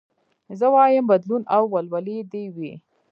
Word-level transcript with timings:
زه 0.59 0.65
وايم 0.73 1.05
بدلون 1.11 1.43
او 1.55 1.63
ولولې 1.73 2.17
دي 2.31 2.43
وي 2.55 2.73